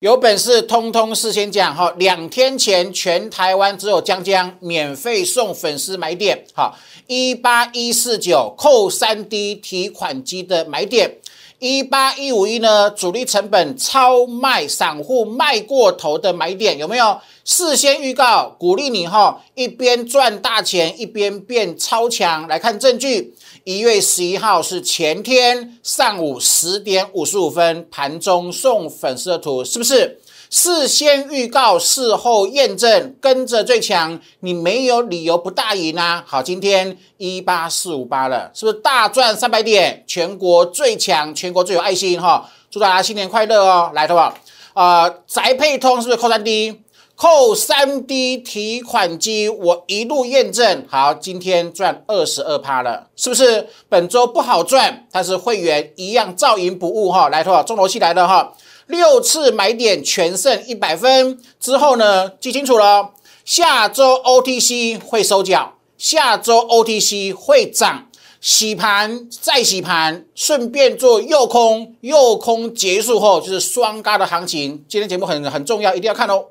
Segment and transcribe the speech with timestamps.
[0.00, 6.72] 有本事通通事先讲哈，两天前全台湾只有江江免费送粉丝买点，哈，
[7.08, 11.16] 一八一四九扣三 D 提款机的买点，
[11.60, 17.18] 一八一五一呢主力成本超卖散户卖过头的买点有没有？
[17.44, 23.34] 事先预告鼓励你哈，一边赚大钱一边变超强，来看证据。
[23.64, 30.20] 一月十一号是前天上午十点五十五分盘中送粉丝的图，是不是
[30.50, 36.24] 事先预告，事后验证，跟着最强，你没有理由不大赢啊！
[36.26, 40.02] 好，今天一八四五八了，是不是大赚三百点？
[40.06, 42.48] 全国最强，全国最有爱心哈！
[42.70, 43.90] 祝大家新年快乐哦！
[43.94, 44.34] 来，好不好？
[44.72, 46.80] 啊，宅配通是不是扣三 D？
[47.14, 53.66] 扣三 D 提款机，我一路验证好，今天赚二十二趴了，是不是？
[53.88, 57.28] 本周不好赚，但是会员一样照赢不误哈。
[57.28, 58.52] 来，头中头戏来了哈，
[58.88, 63.10] 六次买点全胜一百分之后呢，记清楚了，
[63.44, 68.08] 下周 OTC 会收脚，下周 OTC 会涨，
[68.40, 74.84] 洗盘再洗盘，顺便做右空，右空结束后就是双嘎的行情。
[74.88, 76.46] 今天节目很很重要，一定要看哦。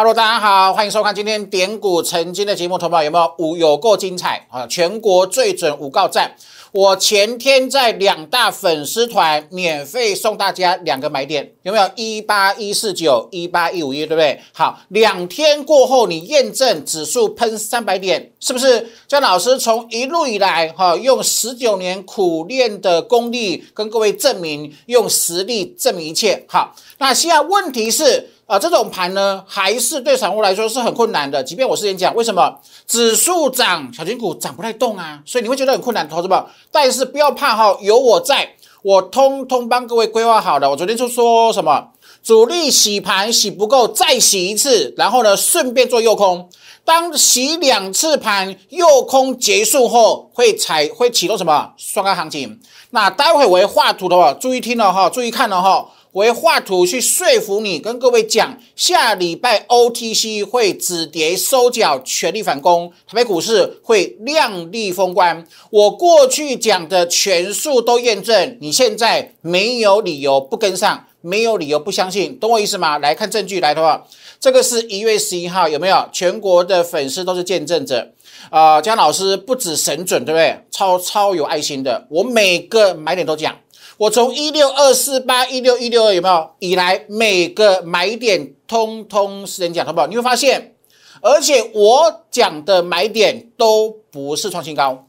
[0.00, 2.78] Hello，大家好，欢迎收看今天点股成金的节目。
[2.78, 4.64] 投保有没有五有够精彩啊？
[4.68, 6.36] 全国最准五告站。
[6.70, 11.90] 我前天在两大粉丝团免费送大家两个买点，有没有？
[11.96, 14.40] 一八一四九，一八一五一，对不对？
[14.52, 18.88] 好，两天过后你验证指数喷三百点，是不是？
[19.08, 26.44] 姜老师从一路以来哈，用十九年苦练的功力跟各位证明，用实力证明一切。
[26.48, 28.30] 好，那现在问题是。
[28.48, 31.44] 啊，这种盘呢，还是对散户来说是很困难的。
[31.44, 35.20] 即便我之前讲，为什么指数涨，小金股涨不太动啊？
[35.26, 36.46] 所以你会觉得很困难，投资吧？
[36.72, 38.48] 但是不要怕哈，有我在，
[38.80, 40.70] 我通通帮各位规划好的。
[40.70, 41.88] 我昨天就说什么，
[42.22, 46.48] 主力洗盘洗不够，再洗一次，然后呢，顺便做右空。
[46.86, 52.58] 当洗两次盘右空结束后，会采会启动什么双开行情？
[52.92, 55.86] 那待会我会画图的话，注意听了哈，注意看了哈。
[56.18, 65.46] 我会画图去说服你，跟各位讲，下礼拜 OTC 会止跌收脚，全力反攻，台北股市会亮丽封关。
[65.70, 72.98] 我过去讲的全数都验证，你现在没有理由不跟上，没有理由不相信，懂我意思吗？
[72.98, 74.04] 来看证据来的话，
[74.40, 76.08] 这个是一月十一号，有没有？
[76.12, 78.10] 全国的粉丝都是见证者
[78.50, 78.82] 啊！
[78.82, 80.64] 姜老师不止神准，对不对？
[80.72, 83.54] 超超有爱心的，我每个买点都讲。
[83.98, 90.06] 我从一六二四八一六一六二有没有以来每个买点通通是人讲，好不好？
[90.06, 90.76] 你会发现，
[91.20, 95.08] 而且我讲的买点都不是创新高，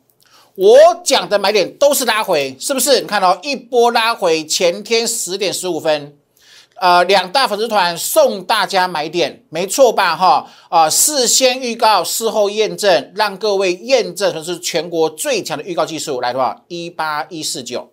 [0.55, 2.99] 我讲的买点都是拉回，是不是？
[2.99, 6.17] 你看到一波拉回，前天十点十五分，
[6.77, 10.15] 呃，两大粉丝团送大家买点，没错吧？
[10.15, 17.91] 哈，啊，事先预告，事后验证，让各位验证成是全国最强的预告技术，来的话，一八一四九。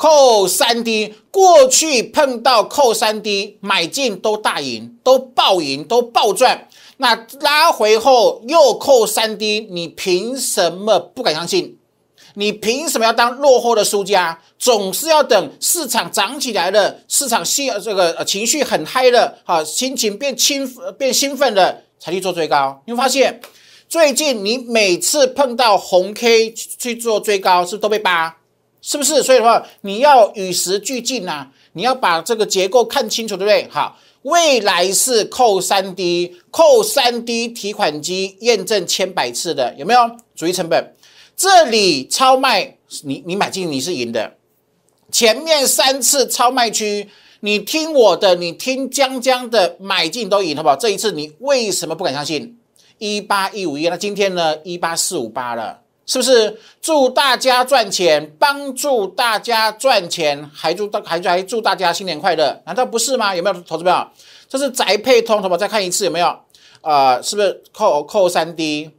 [0.00, 6.68] 扣三 D，过去碰到扣三 D 买进都大赢，都爆赢，都爆赚。
[6.96, 11.76] 那拉回后又扣三 D，你凭什么不敢相信？
[12.32, 14.40] 你凭什么要当落后的输家？
[14.58, 22.80] 总是要等市场涨起来了，市场兴这个情绪很嗨了，哈，心情变兴变兴奋了，才去做追高。
[22.86, 23.38] 你会发现，
[23.86, 28.38] 最近你每次碰到红 K 去做追高，是不是都被扒？
[28.82, 29.22] 是不是？
[29.22, 33.68] 所以的话，你要与时俱进呐，你要把这个结构看清楚，对不对？
[33.70, 40.00] 好，未来是扣三 D，扣三 D 提款机验证千百次的，有没有？
[40.34, 40.94] 主力成本，
[41.36, 44.34] 这里超卖，你你买进你是赢的。
[45.12, 47.08] 前面三次超卖区，
[47.40, 50.76] 你听我的，你听江江的，买进都赢，好不好？
[50.76, 52.56] 这一次你为什么不敢相信？
[52.98, 54.56] 一八一五一，那今天呢？
[54.62, 55.79] 一八四五八了。
[56.10, 62.60] 是不是祝大家赚钱，帮助大家赚钱，还祝大还还祝大家新年快乐？
[62.66, 63.32] 难道不是吗？
[63.32, 64.04] 有没有投资朋友？
[64.48, 66.36] 这是宅配通，投保再看一次有没有？
[66.80, 68.90] 啊，是不是扣扣三 D？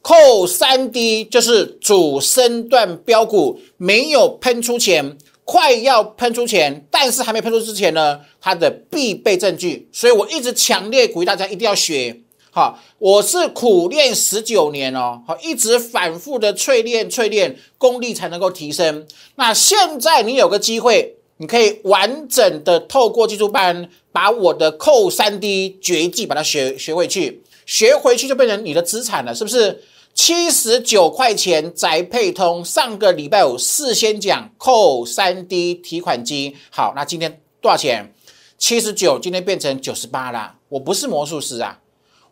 [0.00, 9.88] 扣三 D 就是主升段标股没有喷出钱，快要喷出钱，但是还没喷出之前呢，它的必备证据。
[9.92, 12.20] 所以我一直强烈鼓励大家一定要学。
[12.56, 19.04] 好，我是苦练十九年哦，好，一直反复的淬炼淬炼，功力才能够提升。
[19.34, 27.42] 那现在你有个机会，你可以完整的透过技术班，把我的扣三 D 绝技把它学学回去。
[27.66, 29.82] 学回去就变成你的资产了，是不是？
[30.14, 38.14] 七十九块钱宅配通，上个礼拜五事先讲扣三 D 提款机，好，那今天多少钱？
[38.56, 40.54] 七十九，今天变成九十八啦。
[40.68, 41.80] 我不是魔术师啊，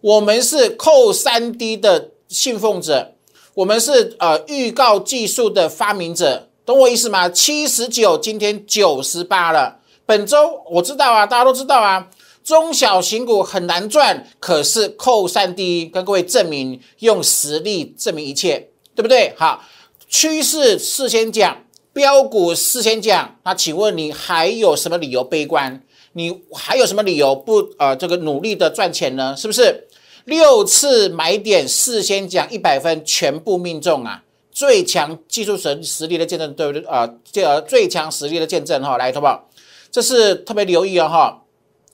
[0.03, 3.15] 我们是扣三 D 的信奉者，
[3.55, 7.29] 我们是呃预告技术的发明者，懂我意思吗？
[7.29, 9.79] 七十九，今天九十八了。
[10.05, 12.11] 本周我知道啊，大家都知道啊。
[12.43, 19.33] 中小型股很难赚，可是扣三 D 跟各位证明，用实力证明一切，对不对？
[19.37, 19.63] 好，
[20.09, 25.81] 趋势事先讲，标股事先讲，那请问你还有什么理由悲观？
[26.15, 29.37] 你还有什么理由不呃这个努力的赚钱呢？
[29.37, 29.87] 是不是？
[30.25, 34.23] 六次买点事先讲一百分，全部命中啊！
[34.53, 37.09] 最强技术神实力的见证，对不对啊？
[37.31, 39.49] 这最强实力的见证哈，来，好不好？
[39.91, 41.43] 这是特别留意啊哈。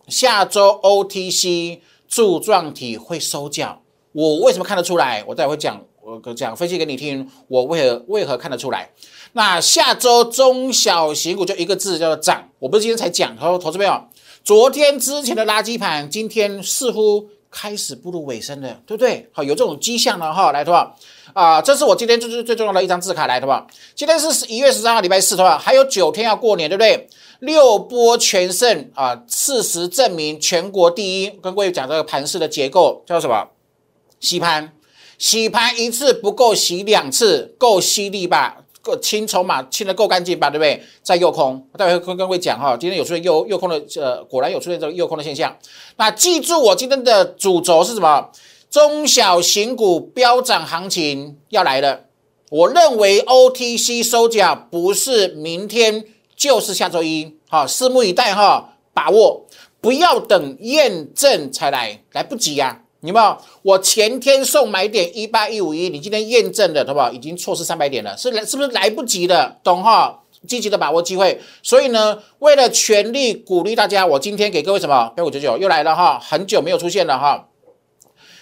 [0.09, 3.83] 下周 OTC 柱状体会收脚，
[4.13, 5.25] 我为什么看得出来？
[5.27, 8.91] 我待会讲，我讲分析给你听，我为何为何看得出来？
[9.33, 14.03] 那下周中小型股就一个字叫做涨，我不是今天才讲，他说投资朋友，
[14.43, 19.29] 昨天之前的垃圾盘，今天似乎开始步入尾声了，对不对？
[19.33, 20.95] 好，有这种迹象了哈，来，对吧？
[21.33, 23.67] 啊，这是我今天最最最重要的一张字卡，来，对吧？
[23.95, 25.59] 今天是十一月十三号，礼拜四，对吧？
[25.59, 27.09] 还有九天要过年，对不对？
[27.41, 29.23] 六波全胜啊！
[29.29, 31.31] 事实证明全国第一。
[31.31, 33.49] 跟各位讲这个盘势的结构叫什么？
[34.19, 34.73] 洗盘，
[35.19, 38.65] 洗盘一次不够，洗两次够犀利吧？
[38.89, 40.49] 够清筹码清的够干净吧？
[40.49, 40.83] 对不对？
[41.03, 45.57] 在右空，待会跟各位讲哈，今天有出现右右空的，呃，果然有出现这个右空的现象。
[45.97, 48.31] 那记住我今天的主轴是什么？
[48.71, 52.05] 中小型股飙涨行情要来了。
[52.51, 56.05] 我认为 OTC 收脚不是明天。
[56.39, 59.45] 就是下周一，好，拭目以待哈，把握，
[59.81, 63.39] 不要等验证才来，来不及呀，你没？
[63.63, 67.13] 我前天送买点一八一五一，你今天验证的，好不好？
[67.13, 69.59] 已经错失三百点了，是来是不是来不及的？
[69.63, 70.21] 懂哈？
[70.47, 75.13] 积极的把握机会，所以呢，为了全力鼓励大家，我今天给各位什么？
[75.17, 77.49] 标五九九又来了哈，很久没有出现了哈。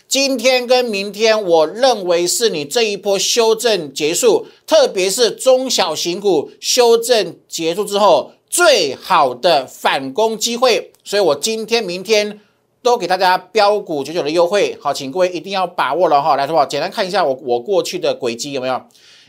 [0.06, 10.92] 今天跟明天，我认为是你这一波修正结束，特别是中小型股修正结束之后最好的反攻机会。
[11.02, 12.40] 所以我今天、明天
[12.86, 16.36] 都给大家标股九九的优惠，好，请各位一定要把握了哈。
[16.36, 18.80] 来，说简单看一下我我过去的轨迹有没有？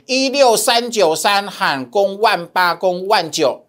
[0.06, 3.66] 一六三九三喊攻万八攻万九，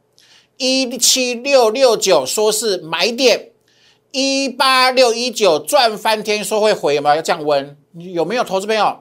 [0.59, 3.53] 一七六六九说是买点。
[4.13, 7.17] 一八六一九赚翻天，说会回吗？
[7.17, 8.99] 要降温，有没有投资朋友？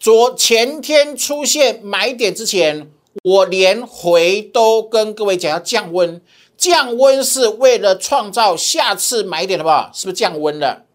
[0.00, 2.90] 昨前天出现买点之前，
[3.22, 6.20] 我连回都跟各位讲要降温，
[6.64, 9.90] 降温是为了创造下次买点，好不好？
[9.92, 10.86] 是不是降温了？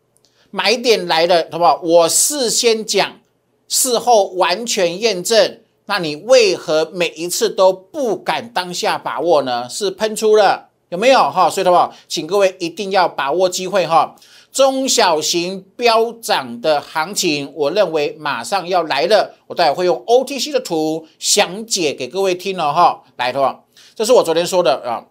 [0.50, 1.80] 买点来了，好不好？
[1.84, 3.20] 我事先讲，
[3.68, 9.70] 事后完全验证，那你为何每一次都不敢当下把握呢？
[9.70, 10.70] 是喷出了。
[10.90, 11.48] 有没有哈？
[11.48, 14.16] 所以的话，请各位一定要把握机会哈。
[14.52, 19.36] 中小型飙涨的行情，我认为马上要来了。
[19.46, 23.04] 我待会会用 OTC 的图详解给各位听了哈。
[23.18, 23.64] 来的话，
[23.94, 25.06] 这是我昨天说的啊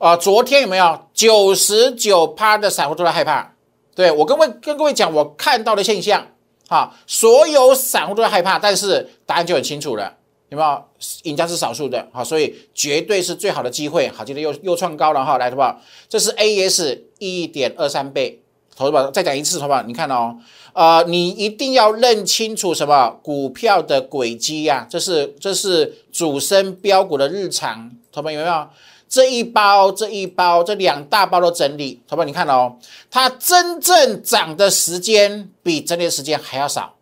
[0.00, 3.52] 啊，昨天有没有九十九趴的散户都在害怕？
[3.94, 6.26] 对我跟位跟各位讲，我看到的现象
[6.70, 10.16] 哈，所有散户都在害怕，但是答案就很清楚了。
[10.48, 10.82] 有没有
[11.24, 15.78] 赢家是少数的，好，所以绝对是最好的机会，好，今天又又创高了哈，来，好不好？
[16.08, 18.40] 这是 A S 一点二三倍，
[18.74, 19.82] 投资吧，再讲一次，好不好？
[19.82, 20.34] 你看哦，
[20.72, 24.86] 呃，你一定要认清楚什么股票的轨迹呀？
[24.88, 28.66] 这是这是主升标股的日常，同学们有没有？
[29.10, 32.78] 这一包这一包这两大包的整理，同学你看哦，
[33.10, 36.94] 它真正涨的时间比整理的时间还要少，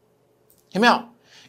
[0.72, 0.98] 有没有？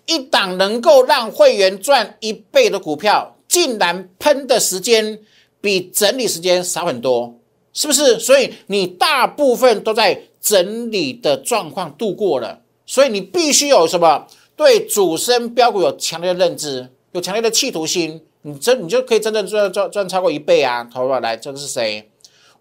[0.05, 5.19] 一档能够让会员赚一倍的股票，竟然喷的时间
[5.61, 7.35] 比整理时间少很多，
[7.71, 8.19] 是不是？
[8.19, 20.88] 所以你大部分都在整理的状况度过了，所以你必须有什么对主升标股有强烈的认知，有强烈的企图心，你真你就可以真正赚赚赚超过一倍啊！
[20.93, 22.10] 投入来，这个是谁？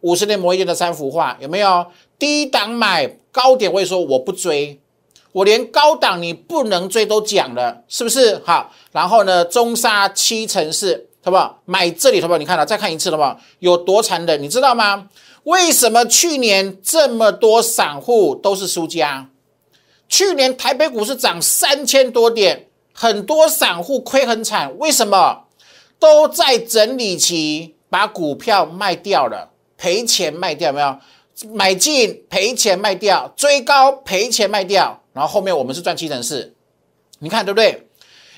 [0.00, 1.86] 五十年磨一剑的三幅画有没有？
[2.18, 4.80] 低档买高点，我说我不追。
[5.32, 8.42] 我连高档你不能追都讲了，是不是？
[8.44, 11.60] 好，然后呢，中沙七成四，好不好？
[11.64, 12.38] 买这里，好不好？
[12.38, 13.38] 你看了，再看一次，好不好？
[13.60, 15.08] 有多残忍，你知道吗？
[15.44, 19.28] 为什么去年这么多散户都是输家？
[20.08, 25.44] 去年台北股市涨三千多点，很多散户亏很惨，为什么？
[25.98, 30.98] 都在整理期把股票卖掉了，赔钱卖掉，没有？
[31.52, 36.52] 买进赔钱卖掉，追高赔钱卖掉，然后后面我们是赚七成四，
[37.20, 37.86] 你看对不对？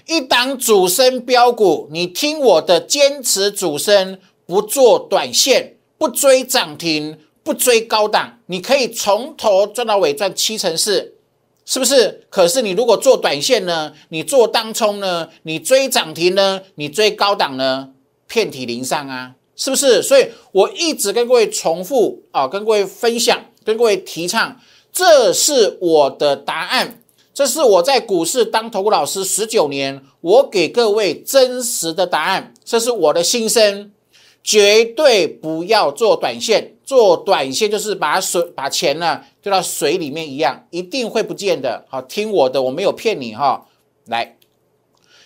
[0.07, 11.15] 一档主升标股，你听我的，坚持主升，不做短线，不追涨停，不追高档，你可以从头赚到尾，赚七成四，
[11.71, 12.27] 是不是？
[12.29, 13.93] 可是你如果做短线呢？
[14.09, 15.29] 你做当冲呢？
[15.45, 16.63] 你追涨停呢？
[16.75, 17.91] 你追高档呢？
[18.27, 20.03] 遍体鳞伤啊，是不是？
[20.03, 24.61] 所以我一直跟各位重复啊，跟各位分享，跟各位提倡，
[24.93, 27.01] 这是我的答案。
[27.33, 32.53] 这是我在股市当投顾老师十九年，我给各位真实的答案。
[32.65, 33.93] 这是我的心声，
[34.43, 36.77] 绝对不要做短线。
[36.85, 41.85] 做短线就是把水把钱呢丢到水里面一样，一定会不见的。
[41.89, 43.67] 好，听我的，我没有骗你哈。
[44.07, 44.37] 来，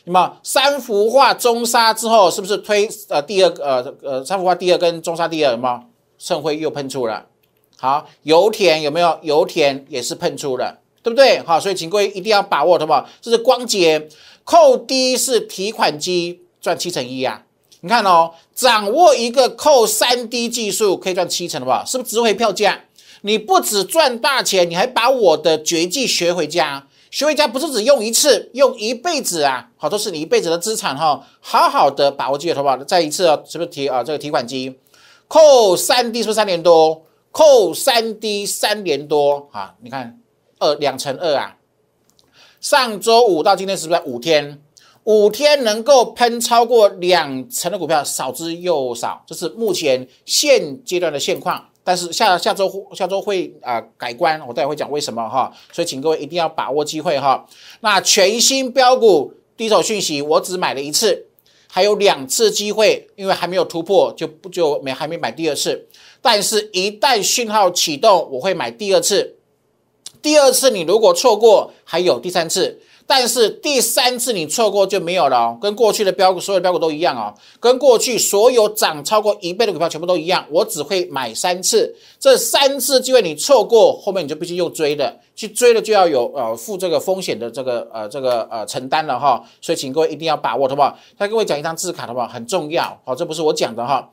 [0.04, 5.80] 那么三幅画中沙之后，是不是推呃第二呃呃三幅画第二跟中沙第二有没有？
[6.18, 7.26] 盛辉又喷出了。
[7.78, 9.18] 好，油田有没有？
[9.23, 10.80] 油田也是喷出了。
[11.02, 11.38] 对不对？
[11.40, 13.06] 好，所以请各位一定要把握，好不好？
[13.21, 14.09] 这是光捷
[14.42, 17.44] 扣低是提款机赚七成一啊！
[17.84, 21.84] 你看哦，掌握一个扣三 D 技术可以赚七成，好不好？
[21.84, 22.80] 是不是值回票价？
[23.20, 29.68] 你不止赚大钱，你还把我的绝技学回家，学回家不是只用一次，用一辈子啊！
[29.76, 31.26] 好，都是你一辈子的资产哈！
[31.40, 32.78] 好好的把握机会，好不好？
[32.78, 34.02] 再一次哦，是不是提啊？
[34.02, 34.78] 这个提款机
[35.28, 37.04] 扣三 D 是不是三年多？
[37.32, 39.74] 扣三 D 三年多啊！
[39.82, 40.18] 你看。
[40.58, 41.56] 二两乘二啊！
[42.62, 44.62] 上周五到今天是不是五天？
[45.04, 51.62] 五天能够喷超过两成的股票，少之又少，这是目前现阶段的现况。
[51.87, 55.52] 但是下下周下周会啊改观，我待会会讲为什么哈。
[55.70, 57.46] 所以请各位一定要把握机会哈。
[57.80, 61.26] 那全新标股第一手讯息，我只买了一次，
[61.68, 65.87] 还有两次机会，因为还没有突破，就不就没还没买第二次。
[66.23, 69.37] 但是，一旦讯号启动，我会买第二次。
[70.23, 75.58] 第二次你如果错过，还有第三次，但是第三次你错过就没有了哦。
[75.61, 80.44] 跟过去的标股，所有的标股都一样哦，跟过去所有涨超过一倍的股票全部都一样。
[80.50, 89.44] 我只会买三次，这三次机会你错过，后面你就必须又追的，去追了就要有呃负这个风险的这个呃这个呃承担了哈。
[89.61, 90.99] 所以请各位一定要把握，好不好？
[91.18, 92.26] 再各位讲一张字卡，好不好？
[92.26, 94.11] 很重要，好，这不是我讲的哈。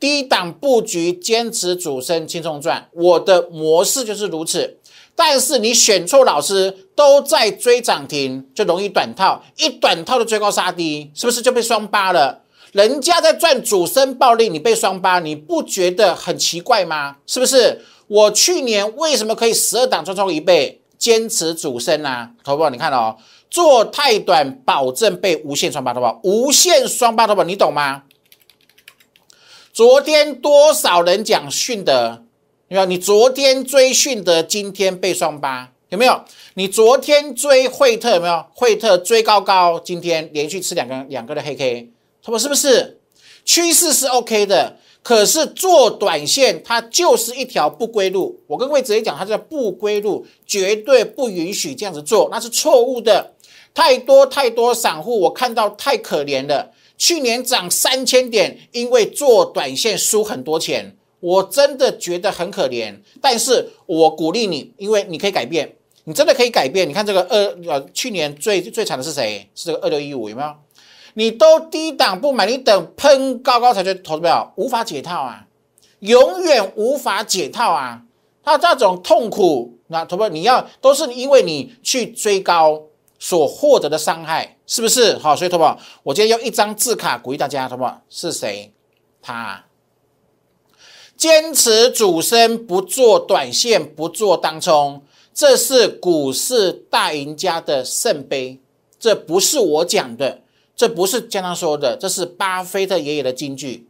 [0.00, 4.78] 低档布局，坚持主升，轻松赚，我的模式就是如此。
[5.14, 12.42] 但是你选错老师，都在追涨停，就容易短套，一短套的追高杀低，是不是就被双八了？
[12.72, 17.16] 人家在赚主升暴利，你被双八，你不觉得很奇怪吗？
[17.26, 17.84] 是不是？
[18.08, 20.80] 我去年为什么可以十二档赚超一倍？
[20.98, 23.16] 坚持主升啊，投保你看哦，
[23.50, 28.04] 做太短，保证被无限双八，投保无限双八，投保你懂吗？
[29.72, 32.24] 昨天多少人讲训德？
[32.72, 32.86] 有没有？
[32.86, 36.18] 你昨天追讯德，今天被双八，有没有？
[36.54, 38.46] 你昨天追惠特，有没有？
[38.54, 41.90] 惠特追高高，今天连续吃两个两个的黑 K，
[42.22, 42.98] 他说是不是？
[43.44, 48.40] 趋势是 OK 的，可是做短线它就是一条不归路。
[48.46, 53.34] 我跟各位直接讲，它叫不归路，绝对不允许这样子做，那是错误的。
[53.74, 56.70] 太多太多散户，我看到太可怜了。
[56.96, 60.96] 去年涨三千点，因为做短线输很多钱。
[61.22, 66.88] 我真的觉得很可怜，但是我鼓励你，因为你可以改变，你真的可以改变。
[66.88, 69.48] 你看这个二呃，去年最最惨的是谁？
[69.54, 70.52] 是这个二六一五，有没有？
[71.14, 75.46] 你都低档不买，你等喷高高才去投票，无法解套啊，
[76.00, 78.02] 永远无法解套啊！
[78.42, 82.82] 他这种痛苦，那投票你要都是因为你去追高
[83.20, 85.16] 所获得的伤害，是不是？
[85.18, 88.72] 好，所以投票，我今天用一张字卡鼓励大家，投票是谁？
[89.22, 89.64] 他。
[91.22, 95.00] 坚持主升，不做短线，不做当冲，
[95.32, 98.58] 这是股市大赢家的圣杯。
[98.98, 100.42] 这不是我讲的，
[100.74, 103.86] 这不是江江说的，这是巴菲特爷爷的金句，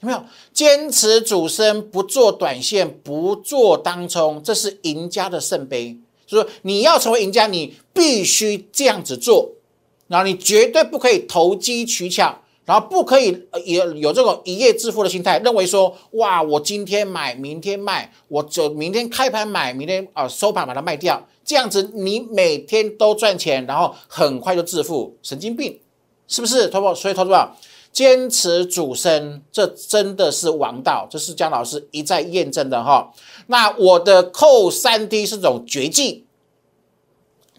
[0.00, 0.24] 有没有？
[0.54, 5.98] 坚持主升，不做短线，不做当冲，这是赢家的圣杯。
[6.26, 9.50] 就说你要成为赢家，你必须这样子做，
[10.08, 12.40] 然后你绝对不可以投机取巧。
[12.66, 25.80] 然后不可以有有这种一夜致富的心态，认为说哇，我今天买，明天卖，我就明天开盘买，明天啊收盘把它卖掉，这样子你每天都赚钱，然后很快就致富，神经病，
[26.28, 26.68] 是不是？
[26.68, 27.50] 投保所以投资者
[27.92, 33.12] 坚持主升，这真的是王道，这是姜老师一再验证的哈。
[33.48, 36.24] 那我的扣三 D 是种绝技，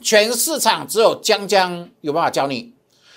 [0.02, 2.72] 全市场只有江江有办法教你。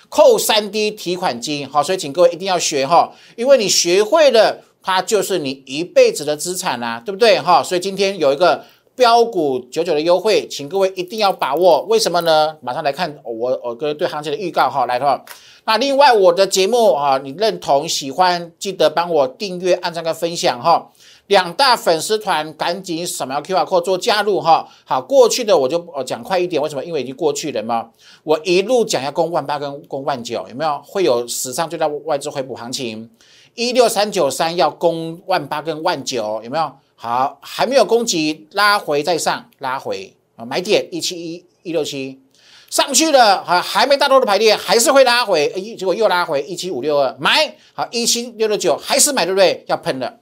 [0.09, 7.63] 扣三 D 提款机，好，所以请各位一定要学哈，因为你学会了它就是你一辈子的资产啊，对不对哈？
[7.63, 8.63] 所以今天有一个
[8.95, 11.81] 标股九九的优惠，请各位一定要把握。
[11.83, 12.55] 为什么呢？
[12.61, 15.25] 马上来看我我哥对行情的预告哈，来的话，
[15.65, 20.91] 那另外我的节目啊，你认同喜欢，记得帮我订阅、按赞跟分享哈。
[21.27, 24.67] 两大粉丝团赶紧扫描 QR code 做加入哈。
[24.83, 26.83] 好，过去的我就呃讲快一点，为什么？
[26.83, 27.89] 因为已经过去了嘛。
[28.23, 30.81] 我一路讲要攻万八跟攻万九，有没有？
[30.85, 33.09] 会有史上最大外资回补行情。
[33.55, 36.71] 一六三九三要攻万八跟万九，有没有？
[36.95, 42.19] 好，还没有攻击，拉回再上，拉回啊，买点一七一一六七，
[42.69, 49.63] 上去了，还还没大多的排列，还是会拉回，哎，结果又拉回一七五六二，买好一七六六九，还是买对不对？
[49.67, 50.19] 要喷了。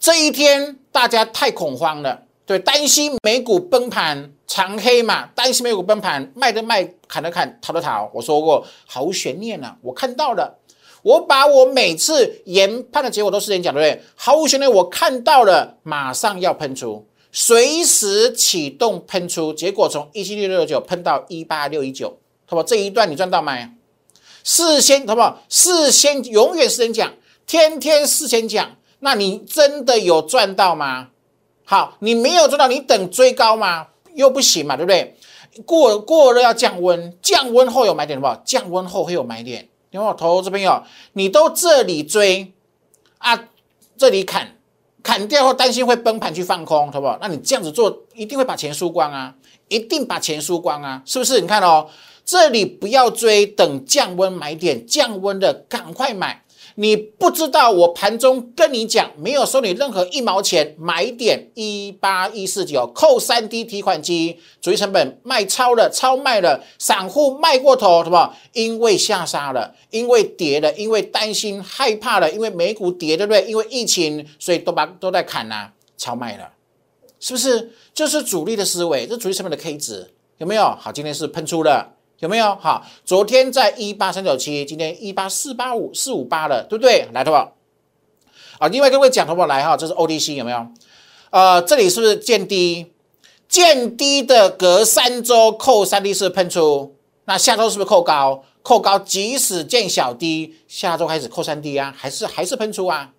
[0.00, 8.08] 这一天大家太恐慌了，对，担心美股崩盘，长黑嘛，担心美股崩盘，卖的卖，砍的砍，逃的逃。
[8.14, 10.58] 我说过毫无悬念啊，我看到了，
[11.02, 14.02] 我把我每次研判的结果都是人讲，对不对？
[14.14, 22.08] 毫无悬念，我看到了，马上要喷出，随时启动喷出，结果从一七六六九喷到一八六一九，
[22.46, 22.62] 好不好？
[22.62, 23.68] 这一段你赚到没？
[24.44, 25.42] 事先好不好？
[25.48, 27.12] 事先永远是人讲，
[27.46, 28.77] 天天事先讲。
[29.00, 31.08] 那你真的有赚到吗？
[31.64, 33.88] 好，你没有赚到，你等追高吗？
[34.14, 35.16] 又不行嘛，对不对？
[35.66, 38.42] 过过热要降温，降温后有买点，好不好？
[38.44, 39.68] 降温后会有买点。
[39.90, 40.82] 因为我投资朋友，
[41.14, 42.52] 你都这里追
[43.18, 43.48] 啊，
[43.96, 44.56] 这里砍，
[45.02, 47.18] 砍掉后担心会崩盘去放空，好不好？
[47.20, 49.34] 那你这样子做，一定会把钱输光啊，
[49.68, 51.40] 一定把钱输光啊，是不是？
[51.40, 51.88] 你看哦，
[52.24, 56.44] 这里不要追，等降温买点，降温的赶快买。
[56.80, 68.32] 你不知道，我盘中跟你讲，没有收你任何一毛钱，买点一八一四九，扣三 D 提款机，主力成本卖超了，超卖了，散户卖过头，什么？
[68.52, 73.44] 因为下杀了，因为跌了，因为担心害怕了，因为美股跌，对不对？
[73.48, 76.48] 因为疫情，所以都把都在砍呐，超卖了，
[77.18, 77.72] 是不是？
[77.92, 80.62] 这是主力的思维，这主力成本的 K 值有没有？
[80.78, 81.96] 好，今天是喷出了。
[82.20, 82.84] 有没有好？
[83.04, 87.08] 昨天在一八三九七，今天一八四八五四五八了，对不对？
[87.12, 87.52] 来，好不好？
[88.58, 89.46] 啊，另外各位讲好不好？
[89.46, 90.66] 来哈，这是 O D C 有没有？
[91.30, 92.92] 呃，这里是不是见低？
[93.48, 98.42] 见低的隔三周扣三 D 是喷出，那下周是不是扣高？
[98.62, 103.12] 扣高，即使见小低，下周开始扣三 D 啊，还是还是喷出啊？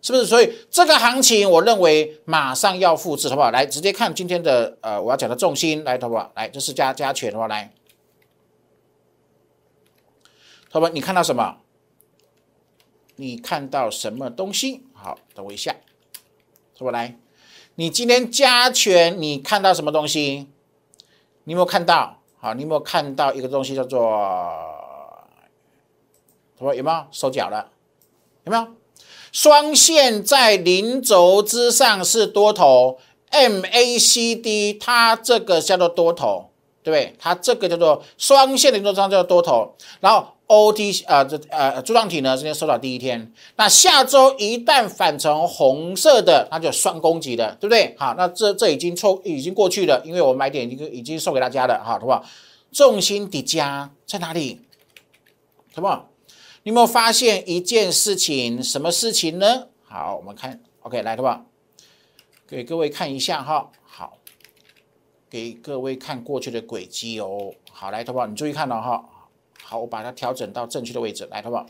[0.00, 0.24] 是不是？
[0.24, 3.50] 所以这个行情，我认为马上要复制，好不好？
[3.50, 6.32] 来，直接看今天的呃，我要讲的重心，来，好不好？
[6.34, 7.48] 来，这是加加权，好不好？
[7.48, 7.70] 来。
[10.70, 11.56] 好吧，你看到什么？
[13.16, 14.84] 你看到什么东西？
[14.92, 15.74] 好，等我一下，
[16.76, 16.92] 是吧？
[16.92, 17.18] 来，
[17.74, 20.46] 你今天加权，你看到什么东西？
[21.42, 22.22] 你有没有看到？
[22.38, 24.00] 好，你有没有看到一个东西叫做
[26.58, 26.72] 什么？
[26.74, 27.70] 有没有收脚了？
[28.44, 28.68] 有没有？
[29.32, 33.00] 双线在零轴之上是多头
[33.32, 36.50] ，MACD 它这个叫做多头，
[36.84, 37.16] 对不对？
[37.18, 40.34] 它这个叫做双线零轴之上叫做多头，然后。
[40.48, 47.94] O T 啊，这呃柱状体呢，今天收到第一天，那下周一旦反成红色的，那就双攻击的，对不对？
[47.98, 52.24] 好，那这这已经错已经过去了，因为我买点已经已经送给大家了，哈，好不好？
[52.72, 54.62] 重心叠加在哪里？
[55.74, 56.08] 好不好？
[56.62, 58.62] 你有没有发现一件事情？
[58.62, 59.66] 什么事情呢？
[59.84, 61.44] 好，我们看，OK，来，好不好？
[62.48, 64.16] 给各位看一下哈，好，
[65.28, 68.26] 给各位看过去的轨迹哦，好，来，好不好？
[68.26, 69.04] 你注意看了哈。
[69.70, 71.66] 好，我把它调整到正确的位置来，好不好？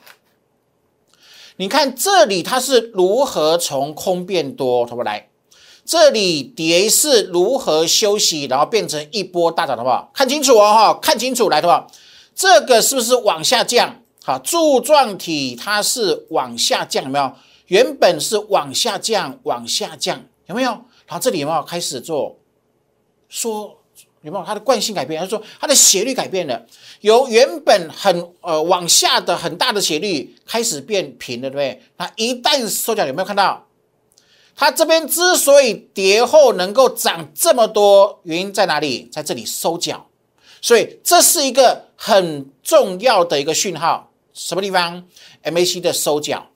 [1.57, 5.03] 你看这里它是如何从空变多，好不好？
[5.03, 5.31] 来，
[5.85, 10.13] 这里跌是如何休息，然后变成一波大涨，好不好？
[10.15, 11.91] 看清楚哦，哈，看清楚来，好不好？
[12.37, 14.01] 这个是不是往下降？
[14.23, 17.33] 好，柱状体它是往下降，有没有？
[17.67, 20.71] 原本是往下降，往下降，有没有？
[20.71, 22.39] 然后这里有没有开始做
[23.29, 23.78] 缩？
[24.29, 25.21] 有没有它的惯性改变？
[25.21, 26.65] 他说它的斜率改变了，
[27.01, 31.83] 由原本很呃往下的很大的斜率开始变平了，对不对？
[31.97, 33.65] 那一旦收脚，有没有看到？
[34.55, 39.09] 它这边之所以跌后能够涨这么多，原因在哪里？
[39.11, 40.07] 在这里收脚，
[40.61, 44.11] 所以这是一个很重要的一个讯号。
[44.35, 45.05] 什么地方
[45.45, 46.47] ？MAC 的收脚，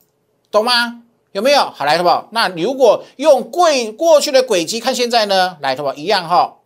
[0.51, 1.01] 懂吗？
[1.31, 1.61] 有没有？
[1.75, 2.29] 好来，好不好？
[2.31, 5.57] 那如果用过过去的轨迹看现在呢？
[5.61, 5.95] 来，好不好？
[5.95, 6.57] 一样哈。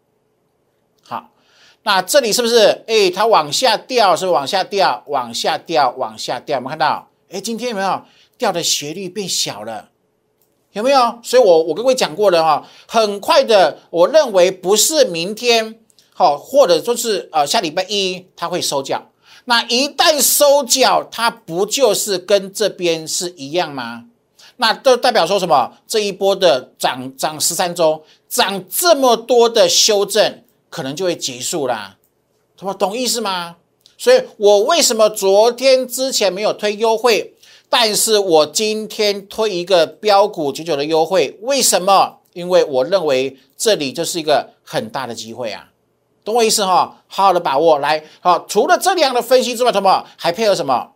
[1.88, 2.84] 那这里是不是？
[2.86, 5.02] 哎，它往下掉，是不是往下掉？
[5.08, 6.58] 往下掉，往下掉。
[6.58, 8.02] 我们看到，哎，今天有没有
[8.38, 9.88] 掉的斜率变小了？
[10.74, 11.18] 有没有？
[11.24, 15.80] 所以我我跟各位讲过了哈，很快的，我认为不是明天，
[16.14, 19.06] 好，或者说是呃下礼拜一它会收脚。
[19.46, 24.04] 那一旦收脚，它不就是跟这边是一样吗？
[24.58, 25.72] 那都代表说什么？
[25.88, 31.98] 这一波的涨涨十三周，涨这么多的修正，可能就会结束啦。
[32.58, 33.58] 什么懂意思吗？
[33.98, 37.34] 所以我为什么昨天之前没有推优惠，
[37.70, 41.38] 但是我今天推一个标股九九的优惠？
[41.42, 42.20] 为什么？
[42.34, 45.72] 因为我认为这里就是一个很大的机会啊。
[46.24, 48.04] 懂我意思哈，好好的把握来。
[48.20, 50.92] 好，除了这两的分析之外，什么还配合什么？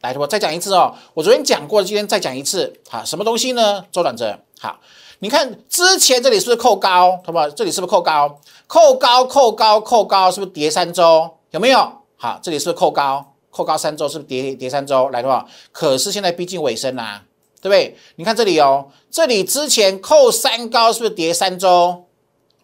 [0.00, 0.94] 来，我再讲一次哦。
[1.12, 2.72] 我昨天讲过，今天再讲一次。
[2.88, 3.84] 好，什么东西呢？
[3.92, 4.38] 周转折。
[4.58, 4.80] 好，
[5.20, 7.20] 你看之前这里是不是扣高？
[7.24, 7.48] 好不好？
[7.50, 8.40] 这里是不是扣高？
[8.66, 11.30] 扣高，扣高，扣高，是不是跌三周？
[11.50, 11.92] 有没有？
[12.16, 13.34] 好，这里是不是扣高？
[13.50, 15.10] 扣高三周，是不是跌跌三周？
[15.10, 17.22] 来的话，可是现在逼近尾声啦，
[17.60, 17.96] 对不对？
[18.16, 22.06] 你看这里哦，这里之前扣三高，是不是跌三周？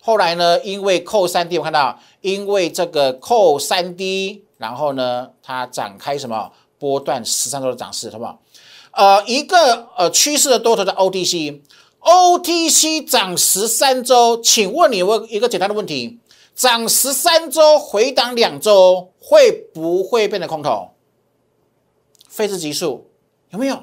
[0.00, 0.58] 后来呢？
[0.60, 8.40] 因为扣三低我看到，因为这个扣三低然后呢，它展开什么波段十三周的涨势，好不好？
[8.92, 11.60] 呃，一个呃趋势的多头的 O D C
[12.06, 16.20] OTC 涨十三周，请问你问一个简单的问题：
[16.54, 20.90] 涨十三周回档两周，会不会变成空头？
[22.28, 23.10] 非之即数
[23.50, 23.82] 有没有？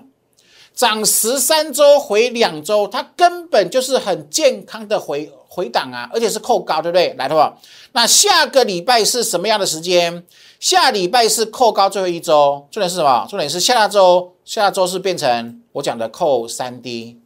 [0.74, 5.32] 涨十三周回两周，它根本就是很健康的回。
[5.56, 7.14] 回档啊，而且是扣高，对不对？
[7.14, 7.56] 来的话，
[7.92, 10.26] 那下个礼拜是什么样的时间？
[10.60, 13.28] 下礼拜是扣高最后一周，重点是什么？
[13.30, 17.20] 重点是下周，下周是变成我讲的扣三 D。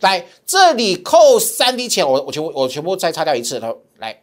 [0.00, 4.22] 来，这里扣三 D 钱，我我全部我全部再擦掉一次，头来，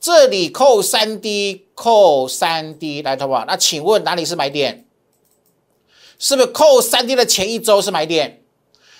[0.00, 4.84] 这里扣三 D，扣三 D，来，头发，那请问哪里是买点？
[6.18, 8.42] 是不是扣三 D 的前一周是买点？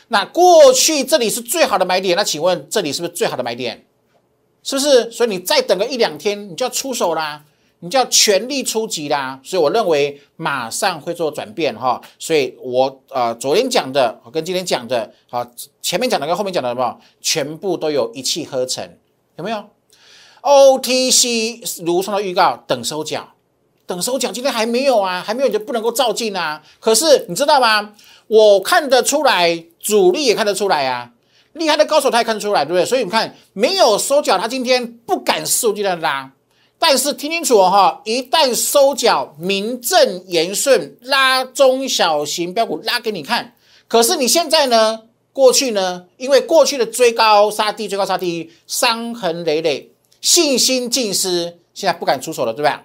[0.08, 3.84] 那过去这里是最好的买点，那请问这里是不是最好的买点？
[4.62, 5.10] 是不是？
[5.10, 7.44] 所以你再等个一两天，你就要出手啦，
[7.82, 9.38] 你就要全力出击啦。
[9.44, 12.00] 所以我认为马上会做转变哈。
[12.18, 15.44] 所以我呃昨天讲的跟今天讲的，好
[15.82, 16.98] 前面讲的跟后面讲的什么？
[17.20, 18.88] 全部都有一气呵成，
[19.36, 19.64] 有没有
[20.42, 23.34] ？OTC 如上的预告，等收脚，
[23.86, 26.62] 等收脚，今天还没有啊，还没有就不能够照进啊。
[26.80, 27.94] 可是你知道吗？
[28.28, 29.66] 我看得出来。
[29.82, 31.10] 主力也看得出来啊，
[31.54, 32.84] 厉害的高手他也看得出来，对不对？
[32.84, 36.30] 所以你看，没有收脚，他今天不敢肆无忌惮拉。
[36.82, 43.54] 但是听清楚哈，一旦收脚，名正言顺拉中小型标股拉给你看。
[43.86, 45.02] 可是你现在呢？
[45.32, 46.06] 过去呢？
[46.16, 52.76] 因为过去的追高杀低，追高杀低，伤痕累累，信心尽失，现在不敢出手了，对不对？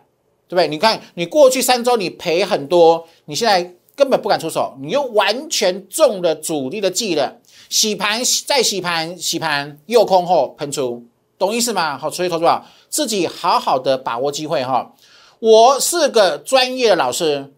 [0.49, 0.67] 不对？
[0.67, 3.73] 你看，你过去三周你赔很多，你现在。
[3.97, 11.03] 根本不敢出手，你又完全中了主力的计了，洗盘再洗盘，洗盘又空后喷出，
[11.39, 11.97] 懂意思吗？
[11.97, 14.93] 好，所以投资者自己好好的把握机会哈。
[15.39, 17.53] 我是个专业的老师，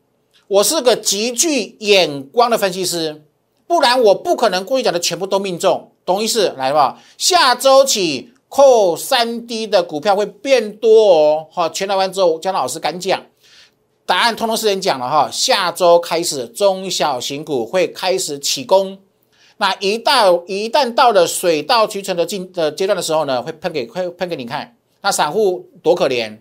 [0.47, 3.23] 我是个极具眼光的分析师，
[3.65, 6.53] 不然我不可能过去讲的全部都命中，懂意思？
[6.57, 11.47] 来吧，下周起扣三 D 的股票会变多哦。
[11.51, 13.23] 好，全来完之后，姜老师敢讲。
[14.05, 18.97] 答案通通是人讲了哈，下周开始中小型股会开始起攻，
[19.57, 24.75] 那一到一旦到了水到渠成的进的阶段的时候呢，会喷给会喷给你看。
[25.01, 26.37] 那散户多可怜，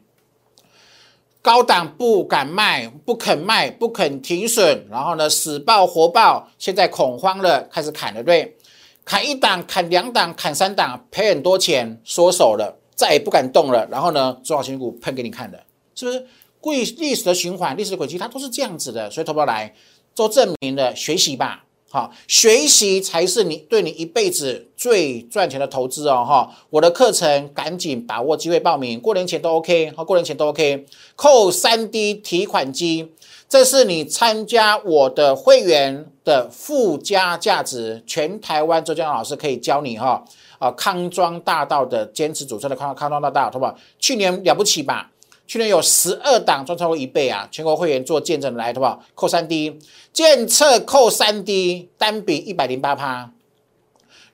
[1.40, 8.56] 高档不敢卖，不肯卖，不肯停损，然后呢死抱活抱，现在恐慌了，开始砍了，对，
[9.04, 13.86] 砍一档，砍两档，砍三档，赔很多钱，缩手了，再也不敢动了。
[13.90, 15.62] 然后呢，中小型股喷给你看的，
[15.94, 16.26] 是不是？
[16.60, 19.72] 历历史的循环，历史的轨迹，它都是这样子的，所以投保来
[20.14, 30.84] 做证明的学习吧，好，学习才是你对你一辈子最赚钱的投资哦，哈，我的课程赶紧把握机会报名，过年前都 OK，好，过年前都 OK，
[31.16, 33.10] 扣三 D 提款机，
[33.48, 40.22] 这是你参加我的会员的附加价值，全台湾周江老师可以教你哈，
[40.58, 43.66] 啊，康庄大道的坚持主持的康康庄大道，好不？
[43.98, 45.10] 去年了不起吧？
[45.48, 47.48] 去年有十二档赚超过一倍啊！
[47.50, 49.02] 全国会员做见证来，好不好？
[49.14, 49.78] 扣三 D，
[50.12, 53.32] 建测扣三 D，单笔一百零八趴，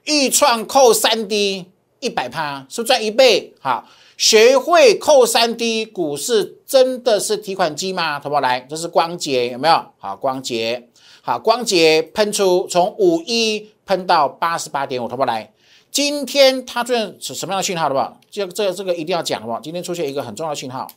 [0.02, 1.66] 预创扣三 D，
[2.00, 3.54] 一百趴，是不是赚一倍？
[3.60, 8.18] 好，学会扣三 D，股市真的是提款机吗？
[8.18, 8.40] 好不好？
[8.40, 9.86] 来，这是光捷，有没有？
[9.98, 10.88] 好，光捷，
[11.22, 15.26] 好，光捷喷出，从五一喷到八十八点五，好不好？
[15.26, 15.52] 来，
[15.92, 17.84] 今天它出现什么样的讯号？
[17.84, 18.20] 好不好？
[18.28, 19.60] 这这这个一定要讲，好不好？
[19.60, 20.90] 今天出现一个很重要的讯号。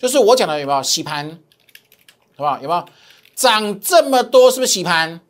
[0.00, 1.28] 就是我讲的有没有洗盘，
[2.36, 2.58] 好不好？
[2.62, 2.84] 有没有
[3.34, 4.50] 涨这么多？
[4.50, 5.20] 是不是洗盘？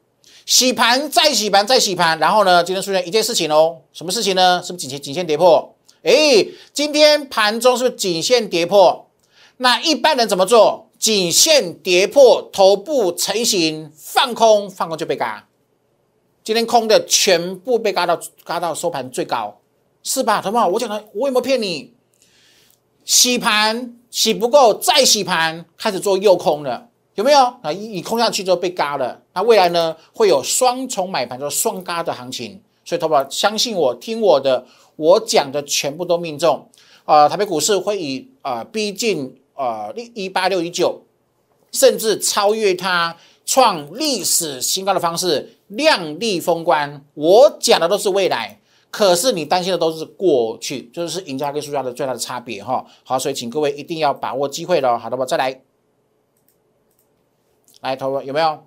[0.47, 2.63] 洗盘再洗盘再洗盘，然后呢？
[2.63, 4.63] 今天出现一件事情哦，什么事情呢？
[4.65, 5.77] 是不是颈线颈线跌破？
[6.05, 9.11] 哎，今天盘中是不是颈线跌破？
[9.57, 10.89] 那一般人怎么做？
[11.01, 15.49] 颈线跌破，头部成型，放空，放空就被嘎，
[16.45, 19.61] 今天空的全部被嘎到嘎到收盘最高，
[20.05, 20.41] 是吧？
[20.41, 21.93] 同学们，我讲的我有没有骗你？
[23.05, 27.39] 洗盘洗不够，再洗盘，开始做诱空了，有没有？
[27.63, 32.61] 啊，你空下去之后被嘎了，那未来呢会有双重买盘，就双嘎的行情。
[32.85, 36.69] 所以，投保相信我，听我的，我讲的全部都命中。
[37.05, 41.03] 啊，台北股市会以啊逼近啊一八六一九，
[41.73, 47.05] 甚至超越它，创历史新高的方式，亮丽封关。
[47.15, 48.60] 我讲的都是未来，
[48.91, 52.85] 可是你担心的都是过去，就是赢家跟输家的最大的差别哈。
[53.05, 54.99] 好，所以请各位一定要把握机会了。
[54.99, 55.61] 好的吧，再来，
[57.81, 58.65] 来投有没有？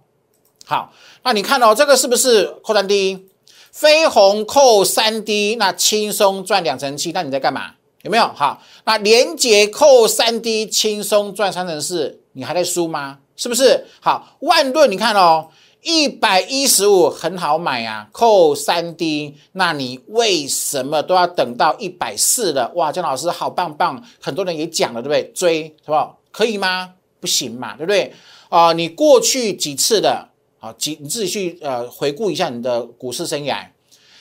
[0.66, 3.28] 好，那你看哦，这个是不是扣三 D？？
[3.72, 7.74] 飞鸿扣三 D，那轻松赚两成七，那你在干嘛？
[8.04, 8.24] 有没有？
[8.28, 13.20] 好，那连捷扣三 D，轻松赚三成四，你还在输吗？
[13.36, 13.88] 是不是？
[14.00, 15.50] 好，万润你看哦，
[15.84, 22.72] 一百一十五很好买啊，扣三 D，那你为什么都要等到一百四了？
[22.76, 25.32] 哇，姜老师好棒棒，很多人也讲了，对不对？
[25.36, 26.16] 追是吧？
[26.32, 26.92] 可以吗？
[27.20, 28.14] 不行嘛，对不对？
[28.50, 30.30] 啊，你过去几次的？
[30.60, 33.66] 好，几你自己去呃回顾一下你的股市生涯，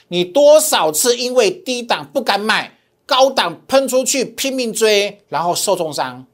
[0.09, 6.27] 你多少次因为低档不敢买，高档喷出去拼命追，然后受重伤？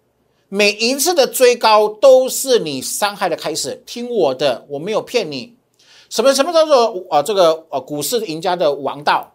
[0.51, 3.83] 每一次的追高都是你伤害的开始。
[3.85, 5.55] 听我的，我没有骗你。
[6.09, 9.35] 什么什么叫做呃这个呃股市赢家的王道？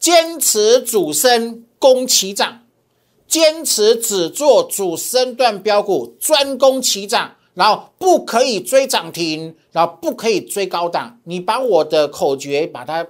[0.00, 2.62] 坚持主升攻其涨，
[3.28, 7.36] 坚持只做主升段标股，专攻其涨。
[7.54, 11.18] 然后不可以追涨停，然后不可以追高档。
[11.24, 13.04] 你把我的口诀把它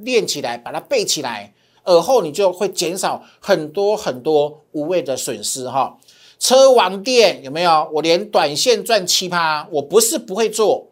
[0.00, 1.54] 练起来，把它背起来，
[1.84, 5.96] 而后你就会减少很多很多无谓的损失哈。
[6.44, 7.88] 车王店有没有？
[7.90, 10.86] 我连短线赚七趴，我不是不会做，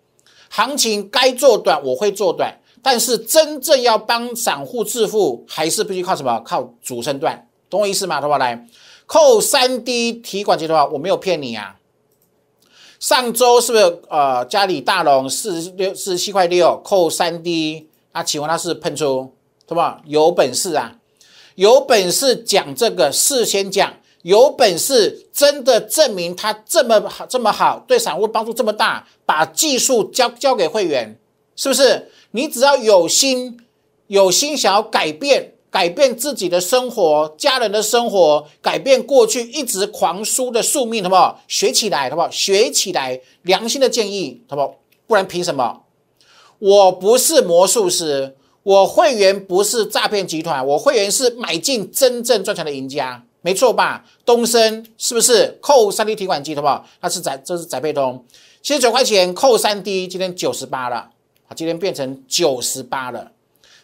[0.49, 6.41] 行情该做短我会做短，但是真正要帮散户致富，还是必须靠什么？
[6.41, 8.19] 靠主升段，懂我意思吗？
[8.19, 8.39] 好不好？
[8.39, 8.67] 来，
[9.05, 11.77] 扣三 D 提款机的话，我没有骗你啊。
[12.99, 17.91] 上周是不是呃家里大龙四十六四十七块六扣三 D？
[18.15, 19.31] 那请问他是喷出
[19.67, 20.01] 对吧？
[20.07, 20.97] 有本事啊，
[21.57, 31.19] 有本事讲这个事先讲，有本事真的证明他这么好这么好，对散户帮助这么大，把技术交交给会员，
[31.55, 32.11] 是不是？
[32.33, 33.59] 你只要有心，
[34.07, 35.55] 有心想要改变。
[35.73, 41.41] 改变自己的生活，家人的生活，改变过去一直狂输的宿命，好不好？
[41.49, 42.31] 学起来，好不好？
[42.31, 44.75] 学起来，良心的建议，好不好？
[45.07, 45.85] 不然凭什么？
[46.59, 54.05] 我不是魔术师，我会员不是诈骗集团，我会员是买进真正赚钱的赢家，没错吧？
[54.25, 56.87] 东升是不是扣三 D 提款机，好不好？
[57.01, 58.25] 那是载，这是载配通，
[58.63, 61.11] 七十九块钱扣三 D，今天九十八了，
[61.49, 63.33] 好，今天变成九十八了。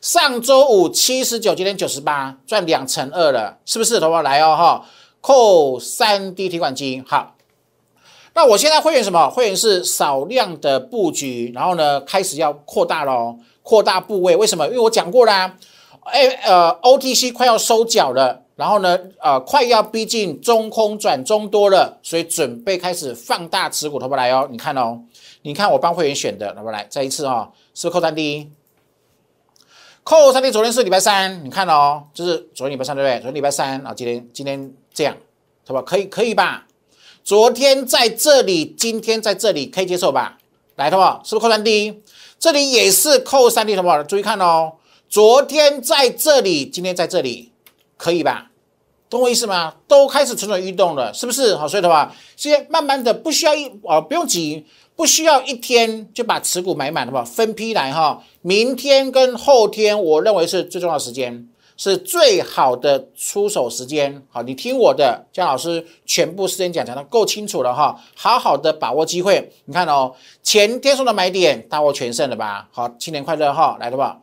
[0.01, 3.99] 上周五七十九，今天九十八，赚两成二了，是不是？
[3.99, 4.87] 投保来哦，哈，
[5.21, 7.35] 扣三 D 提款机，好。
[8.35, 9.29] 那我现在会员什么？
[9.29, 14.37] 会员是少量的布局，然后呢，开始要扩大喽，扩大部位。
[14.37, 14.65] 为什么？
[14.69, 15.57] 因为我讲过啦，
[16.05, 24.49] 哎，呃，OTC 快要收脚了，然后呢，呃，快要逼近中空转中多了，所以准备开始放大持股，投保来哦。
[24.51, 25.01] 你看哦，
[25.43, 28.51] 你看我帮会员选的，投保来，再一次哦，是不是扣三 D。
[30.03, 33.21] 扣三 D，，昨天是礼拜三，你看哦，就是昨天礼拜三对不对？
[33.21, 35.17] 昨天礼拜三啊，今天今天这样，
[35.65, 35.81] 是吧？
[35.83, 36.67] 可以可以吧？
[37.23, 40.37] 昨天在这里，今天在这里，可以接受吧？
[40.75, 41.23] 来，好不好？
[41.25, 42.03] 是不是扣三 D？
[42.41, 44.03] 这里也是扣三 D，好不好？
[44.03, 44.73] 注意看哦，
[45.09, 47.53] 昨天在这里，今天在这里，
[47.97, 48.48] 可以吧？
[49.11, 49.75] 懂我意思吗？
[49.87, 51.57] 都开始蠢蠢欲动了，是不是？
[51.57, 54.67] 好，所以的话，先慢慢的，不需要一啊，不用急。
[54.97, 58.21] 不需要一天就把持股买满的话，分批来哈。
[58.43, 64.21] 明天跟后天，我认为是最重要的时间，是最好的出手时间。
[64.29, 67.95] 好，你听我的，姜老师全部时间讲讲的够清楚了哈。
[68.17, 72.69] 好好的把握机会，你看哦，前天送的买点大获全胜了吧？
[72.73, 74.19] 好，新年快乐哈，来了吧？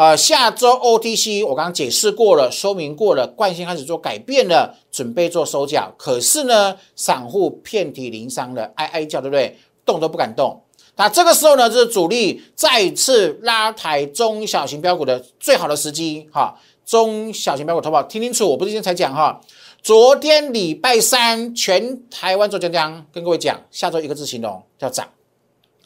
[0.00, 5.94] 呃，下周 OTC 我刚刚解释过了，说明过了，惯性开始做改变了，准备做收脚。
[5.98, 9.58] 可是呢，散户遍体鳞伤了，哀哀叫，对不对？
[9.84, 10.58] 动都不敢动，
[10.96, 16.58] 那这个时候呢，就是主力再次拉抬中小型标股的最好的时机哈。
[16.86, 19.38] 中小型标股投保，听清楚，我不是今天才讲哈。
[19.82, 25.06] 昨天礼拜三，全台湾做江江跟各位讲，下周一个字形容叫涨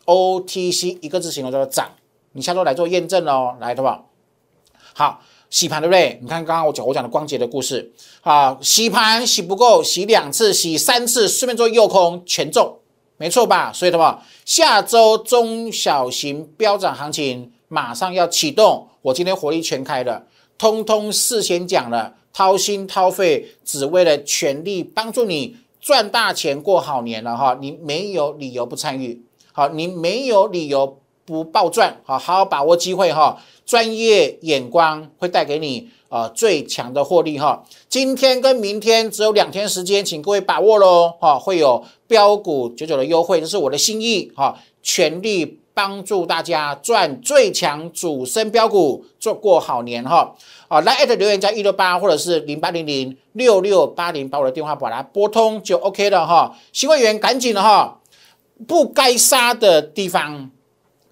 [0.04, 1.90] ，OTC 一个字形容叫做涨，
[2.34, 4.02] 你下周来做验证哦，来，对吧。
[4.92, 5.20] 好，
[5.50, 6.18] 洗盘对不对？
[6.20, 12.78] 你看刚刚我讲我讲的光洁的故事，好，洗盘洗不够，洗两次，洗三次，顺便做诱空全中。
[13.16, 13.72] 没错吧？
[13.72, 20.26] 所以的话，下周中小型飙涨行情马上要启动，我今天火力全开的，
[20.58, 27.56] 通通事先讲了，掏心掏肺，只为了全力帮助你赚大钱、过好年了哈！
[27.60, 33.38] 你没有理由不参与，好，你没有理由不暴赚，好，好好把握机会哈！
[33.64, 37.64] 专业眼光会带给你呃最强的获利哈！
[37.88, 41.38] 今天跟明天只有两天时间，请各位把握喽哈！
[41.38, 44.58] 会有标股九九的优惠，这是我的心意哈！
[44.82, 45.60] 全力。
[45.76, 50.32] 帮助大家赚最强主升标股，做过好年哈！
[50.68, 56.56] 啊，来艾特留言加一六八或者是零八零零六六八零，把我的电话把它拨通就 OK 了哈。
[56.72, 57.98] 新会员赶紧的哈，
[58.68, 60.48] 不该杀的地方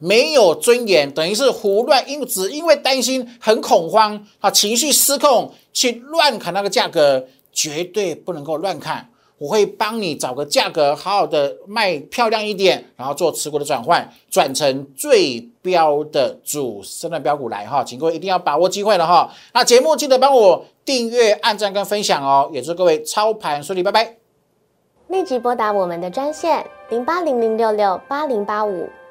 [0.03, 9.09] 没有尊严，等于是胡乱，因只因为担心很恐慌啊，情绪失控去乱砍那个价格，绝对不能够乱砍。
[9.39, 19.33] 我会帮你找个价格好好的卖漂亮一点，然后做持股的转换，转成最标的主升的标股来哈，请各位一定要把握机会了哈。
[19.55, 24.17] 那节目记得帮我订阅、按赞跟分享哦，也祝各位操盘顺利，拜拜。
[25.09, 28.89] 立即拨打我们的专线零八零零六六八零八五